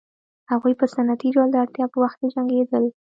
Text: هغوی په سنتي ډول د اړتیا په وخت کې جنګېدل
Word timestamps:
هغوی 0.51 0.73
په 0.79 0.85
سنتي 0.95 1.29
ډول 1.35 1.49
د 1.51 1.55
اړتیا 1.63 1.85
په 1.91 1.97
وخت 2.03 2.17
کې 2.19 2.27
جنګېدل 2.35 2.83